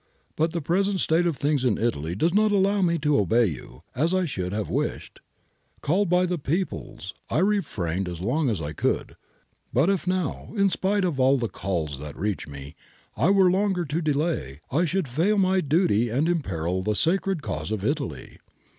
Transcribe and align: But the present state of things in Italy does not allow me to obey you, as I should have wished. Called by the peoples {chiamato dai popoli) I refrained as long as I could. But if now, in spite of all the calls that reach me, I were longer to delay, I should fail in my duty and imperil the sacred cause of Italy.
But 0.35 0.51
the 0.51 0.61
present 0.63 0.99
state 0.99 1.27
of 1.27 1.37
things 1.37 1.63
in 1.63 1.77
Italy 1.77 2.15
does 2.15 2.33
not 2.33 2.51
allow 2.51 2.81
me 2.81 2.97
to 2.97 3.19
obey 3.19 3.45
you, 3.45 3.83
as 3.93 4.15
I 4.15 4.25
should 4.25 4.51
have 4.51 4.67
wished. 4.67 5.19
Called 5.81 6.09
by 6.09 6.25
the 6.25 6.39
peoples 6.39 7.13
{chiamato 7.13 7.13
dai 7.29 7.35
popoli) 7.35 7.37
I 7.37 7.39
refrained 7.39 8.09
as 8.09 8.19
long 8.19 8.49
as 8.49 8.61
I 8.63 8.73
could. 8.73 9.15
But 9.71 9.91
if 9.91 10.07
now, 10.07 10.53
in 10.57 10.71
spite 10.71 11.05
of 11.05 11.19
all 11.19 11.37
the 11.37 11.47
calls 11.47 11.99
that 11.99 12.17
reach 12.17 12.47
me, 12.47 12.73
I 13.15 13.29
were 13.29 13.51
longer 13.51 13.85
to 13.85 14.01
delay, 14.01 14.61
I 14.71 14.85
should 14.85 15.07
fail 15.07 15.35
in 15.35 15.41
my 15.41 15.61
duty 15.61 16.09
and 16.09 16.27
imperil 16.27 16.81
the 16.81 16.95
sacred 16.95 17.43
cause 17.43 17.69
of 17.69 17.85
Italy. 17.85 18.39